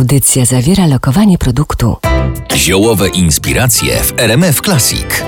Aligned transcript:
Audycja 0.00 0.44
zawiera 0.44 0.86
lokowanie 0.86 1.38
produktu. 1.38 1.96
Ziołowe 2.56 3.08
inspiracje 3.08 4.02
w 4.02 4.12
RMF 4.18 4.60
Classic. 4.60 5.24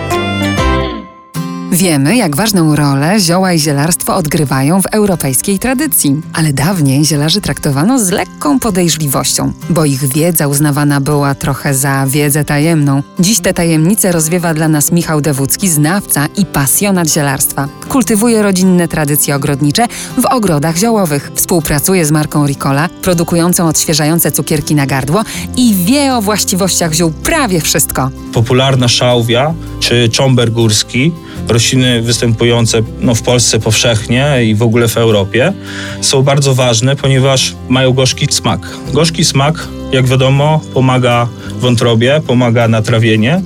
Wiemy, 1.73 2.17
jak 2.17 2.37
ważną 2.37 2.77
rolę 2.77 3.21
zioła 3.21 3.53
i 3.53 3.59
zielarstwo 3.59 4.17
odgrywają 4.17 4.83
w 4.83 4.87
europejskiej 4.87 5.59
tradycji. 5.59 6.21
Ale 6.33 6.53
dawniej 6.53 7.05
zielarzy 7.05 7.41
traktowano 7.41 7.99
z 7.99 8.11
lekką 8.11 8.59
podejrzliwością, 8.59 9.53
bo 9.71 9.85
ich 9.85 10.05
wiedza 10.05 10.49
uznawana 10.49 11.01
była 11.01 11.35
trochę 11.35 11.75
za 11.75 12.07
wiedzę 12.07 12.45
tajemną. 12.45 13.03
Dziś 13.21 13.41
te 13.41 13.55
tajemnice 13.55 14.13
rozwiewa 14.13 14.55
dla 14.55 14.69
nas 14.69 14.93
Michał 14.93 15.21
Dewódzki, 15.21 15.69
znawca 15.69 16.27
i 16.37 16.47
pasjonat 16.47 17.09
zielarstwa. 17.09 17.69
Kultywuje 17.89 18.43
rodzinne 18.43 18.89
tradycje 18.89 19.37
ogrodnicze 19.37 19.87
w 20.19 20.25
ogrodach 20.25 20.77
ziołowych. 20.77 21.31
Współpracuje 21.35 22.07
z 22.07 22.11
marką 22.11 22.47
Ricola, 22.47 22.89
produkującą 23.03 23.69
odświeżające 23.69 24.33
cukierki 24.33 24.75
na 24.75 24.87
gardło 24.87 25.23
i 25.57 25.75
wie 25.75 26.15
o 26.15 26.23
właściwościach 26.23 26.93
ziół 26.93 27.11
prawie 27.11 27.61
wszystko. 27.61 28.11
popularna 28.33 28.89
szałwia 28.89 29.55
czy 29.81 30.09
cząber 30.09 30.53
górski, 30.53 31.13
rośliny 31.49 32.03
występujące 32.03 32.83
no, 33.01 33.15
w 33.15 33.23
Polsce 33.23 33.59
powszechnie 33.59 34.39
i 34.45 34.55
w 34.55 34.63
ogóle 34.63 34.89
w 34.89 34.97
Europie, 34.97 35.53
są 36.01 36.23
bardzo 36.23 36.55
ważne, 36.55 36.97
ponieważ 36.97 37.55
mają 37.69 37.93
gorzki 37.93 38.27
smak. 38.31 38.61
Gorzki 38.93 39.25
smak, 39.25 39.69
jak 39.93 40.07
wiadomo, 40.07 40.61
pomaga 40.75 41.29
wątrobie, 41.61 42.21
pomaga 42.27 42.69
na 42.69 42.83
trawienie 42.83 43.43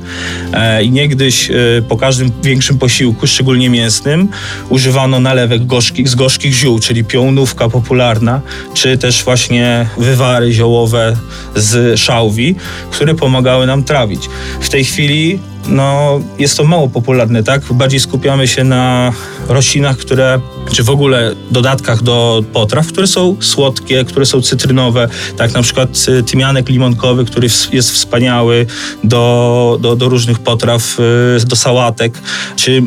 e, 0.53 0.85
i 0.85 0.91
niegdyś 0.91 1.51
e, 1.51 1.55
po 1.89 1.97
każdym 1.97 2.31
większym 2.43 2.79
posiłku, 2.79 3.27
szczególnie 3.27 3.71
mięsnym, 3.71 4.29
używano 4.69 5.21
nalewek 5.21 5.67
gorzkich, 5.67 6.09
z 6.09 6.15
gorzkich 6.15 6.53
ziół, 6.55 6.79
czyli 6.79 7.05
piołunówka 7.05 7.69
popularna, 7.69 8.41
czy 8.75 8.99
też 8.99 9.25
właśnie 9.25 9.89
wywary 9.99 10.53
ziołowe 10.53 11.17
z 11.55 12.01
szałwi, 12.01 12.55
które 12.91 13.15
pomagały 13.15 13.67
nam 13.67 13.85
trawić. 13.85 14.29
W 14.61 14.69
tej 14.69 14.85
chwili 14.85 15.39
no, 15.69 16.21
jest 16.39 16.57
to 16.57 16.65
mało 16.65 16.89
popularne, 16.89 17.43
tak? 17.43 17.73
Bardziej 17.73 18.01
skupiamy 18.01 18.49
się 18.49 18.65
na 18.65 19.13
roślinach, 19.49 19.97
które, 19.97 20.41
czy 20.73 20.83
w 20.83 20.91
ogóle 20.91 21.35
dodatkach 21.51 22.03
do 22.03 22.45
potraw, 22.53 22.87
które 22.87 23.07
są 23.07 23.37
słodkie, 23.41 24.05
które 24.05 24.27
są 24.27 24.43
cytrynowe, 24.43 25.09
tak 25.37 25.55
na 25.55 25.63
przykład 25.63 26.07
tymianek 26.37 26.69
limonkowy, 26.69 27.25
który 27.25 27.49
jest 27.73 27.91
wspaniały 27.91 28.67
do, 29.05 29.79
do, 29.81 29.97
do 29.97 30.09
różnych 30.09 30.39
potraw, 30.39 31.01
y, 31.43 31.47
do 31.47 31.57
sałatek, 31.57 32.19
czy 32.57 32.83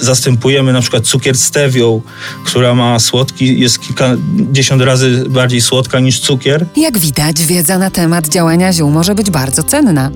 zastępujemy 0.00 0.72
na 0.72 0.80
przykład 0.80 1.04
cukier 1.04 1.36
stewią, 1.38 2.02
która 2.44 2.74
ma 2.74 2.98
słodki, 2.98 3.60
jest 3.60 3.80
kilkadziesiąt 3.80 4.82
razy 4.82 5.24
bardziej 5.28 5.60
słodka 5.60 6.00
niż 6.00 6.20
cukier, 6.20 6.66
Jak 6.76 6.98
widać, 6.98 7.46
wiedza 7.46 7.78
na 7.78 7.90
temat 7.90 8.28
działania 8.28 8.72
ziół 8.72 8.90
może 8.90 9.14
być 9.14 9.30
bardzo 9.30 9.62
cenna. 9.62 10.10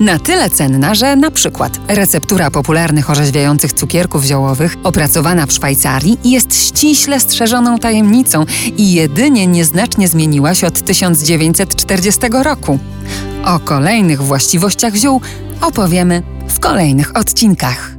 Na 0.00 0.18
tyle 0.18 0.50
cenna, 0.50 0.94
że 0.94 1.16
na 1.16 1.30
przykład 1.30 1.80
receptura 1.88 2.50
popularnych 2.50 3.10
orzeźwiających 3.10 3.72
cukierków 3.72 4.24
ziołowych 4.24 4.76
opracowana 4.84 5.46
w 5.46 5.52
Szwajcarii 5.52 6.18
jest 6.24 6.66
ściśle 6.66 7.20
strzeżoną 7.20 7.78
tajemnicą 7.78 8.44
i 8.76 8.92
jedynie 8.92 9.46
nieznacznie 9.46 10.08
zmieniła 10.08 10.54
się 10.54 10.66
od 10.66 10.84
1940 10.84 12.20
roku. 12.44 12.78
O 13.44 13.58
kolejnych 13.58 14.22
właściwościach 14.22 14.94
ziół 14.94 15.20
opowiemy 15.60 16.22
w 16.48 16.60
kolejnych 16.60 17.16
odcinkach. 17.16 17.97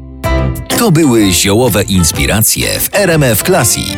To 0.77 0.91
były 0.91 1.31
ziołowe 1.31 1.83
inspiracje 1.83 2.79
w 2.79 2.89
RMF 2.95 3.43
Classic. 3.43 3.97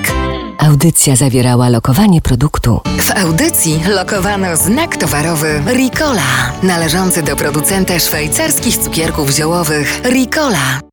Audycja 0.58 1.16
zawierała 1.16 1.70
lokowanie 1.70 2.22
produktu. 2.22 2.82
W 2.98 3.12
audycji 3.12 3.80
lokowano 3.88 4.58
znak 4.58 4.98
towarowy 4.98 5.62
Ricola, 5.68 6.54
należący 6.64 7.24
do 7.24 7.36
producenta 7.36 8.00
szwajcarskich 8.00 8.78
cukierków 8.78 9.30
ziołowych 9.30 10.02
Ricola. 10.06 10.82